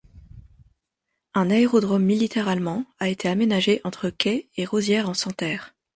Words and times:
Un 1.35 1.51
aérodrome 1.51 2.03
militaire 2.03 2.47
allemand 2.47 2.85
a 2.97 3.07
été 3.09 3.29
aménagé 3.29 3.81
entre 3.83 4.09
Caix 4.09 4.49
et 4.57 4.65
Rosières-en-Santerre. 4.65 5.75